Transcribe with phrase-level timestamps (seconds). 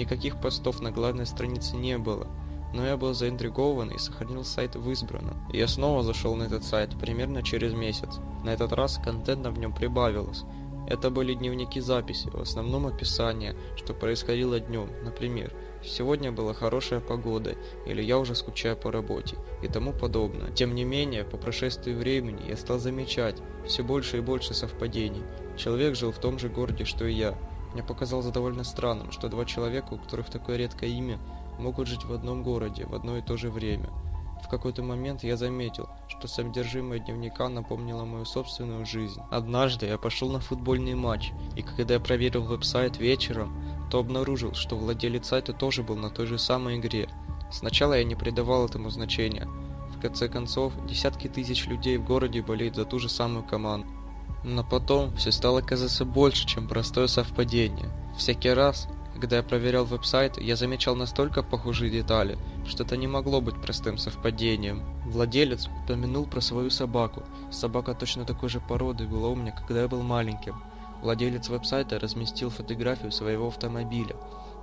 [0.00, 2.26] Никаких постов на главной странице не было,
[2.72, 5.36] но я был заинтригован и сохранил сайт в избранном.
[5.52, 8.18] Я снова зашел на этот сайт примерно через месяц.
[8.42, 10.44] На этот раз контента в нем прибавилось.
[10.88, 15.52] Это были дневники записи, в основном описание, что происходило днем, например,
[15.84, 20.50] сегодня была хорошая погода, или я уже скучаю по работе, и тому подобное.
[20.50, 23.36] Тем не менее, по прошествии времени я стал замечать
[23.66, 25.22] все больше и больше совпадений.
[25.58, 27.36] Человек жил в том же городе, что и я,
[27.72, 31.18] мне показалось довольно странным, что два человека, у которых такое редкое имя,
[31.58, 33.90] могут жить в одном городе в одно и то же время.
[34.42, 39.20] В какой-то момент я заметил, что содержимое дневника напомнило мою собственную жизнь.
[39.30, 43.54] Однажды я пошел на футбольный матч, и когда я проверил веб-сайт вечером,
[43.90, 47.08] то обнаружил, что владелец сайта тоже был на той же самой игре.
[47.52, 49.46] Сначала я не придавал этому значения.
[49.96, 53.86] В конце концов, десятки тысяч людей в городе болеют за ту же самую команду.
[54.42, 57.90] Но потом все стало казаться больше, чем простое совпадение.
[58.16, 63.42] Всякий раз, когда я проверял веб-сайт, я замечал настолько похожие детали, что это не могло
[63.42, 64.82] быть простым совпадением.
[65.04, 67.22] Владелец упомянул про свою собаку.
[67.50, 70.62] Собака точно такой же породы была у меня, когда я был маленьким.
[71.02, 74.16] Владелец веб-сайта разместил фотографию своего автомобиля.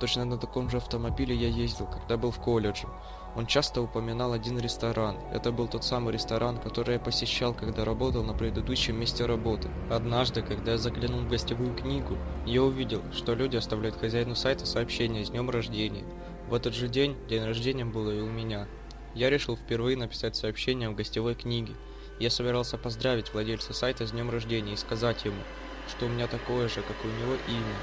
[0.00, 2.88] Точно на таком же автомобиле я ездил, когда был в колледже.
[3.36, 5.16] Он часто упоминал один ресторан.
[5.32, 9.68] Это был тот самый ресторан, который я посещал, когда работал на предыдущем месте работы.
[9.90, 15.24] Однажды, когда я заглянул в гостевую книгу, я увидел, что люди оставляют хозяину сайта сообщения
[15.24, 16.04] с днем рождения.
[16.48, 18.68] В этот же день день рождения было и у меня.
[19.14, 21.74] Я решил впервые написать сообщение в гостевой книге.
[22.20, 25.40] Я собирался поздравить владельца сайта с днем рождения и сказать ему,
[25.88, 27.74] что у меня такое же, как у него имя.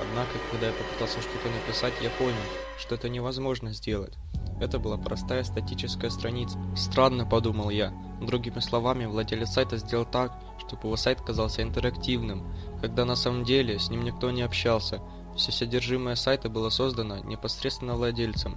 [0.00, 2.34] Однако, когда я попытался что-то написать, я понял,
[2.78, 4.14] что это невозможно сделать.
[4.60, 6.58] Это была простая статическая страница.
[6.76, 7.92] Странно, подумал я.
[8.20, 13.78] Другими словами, владелец сайта сделал так, чтобы его сайт казался интерактивным, когда на самом деле
[13.78, 15.02] с ним никто не общался.
[15.36, 18.56] Все содержимое сайта было создано непосредственно владельцем.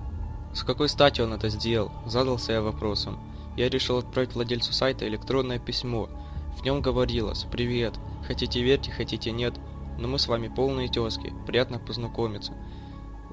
[0.54, 1.92] С какой стати он это сделал?
[2.06, 3.20] Задался я вопросом.
[3.58, 6.10] Я решил отправить владельцу сайта электронное письмо.
[6.58, 9.54] В нем говорилось «Привет, хотите верьте, хотите нет,
[10.00, 12.54] но мы с вами полные тезки, приятно познакомиться».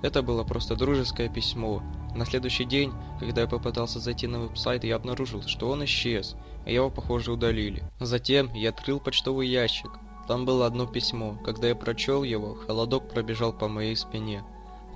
[0.02, 1.82] Это было просто дружеское письмо,
[2.16, 6.34] на следующий день, когда я попытался зайти на веб-сайт, я обнаружил, что он исчез,
[6.64, 7.82] и его, похоже, удалили.
[8.00, 9.90] Затем я открыл почтовый ящик.
[10.26, 11.38] Там было одно письмо.
[11.44, 14.42] Когда я прочел его, холодок пробежал по моей спине.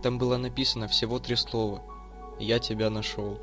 [0.03, 1.83] Там было написано всего три слова.
[2.39, 3.39] «Я тебя нашел».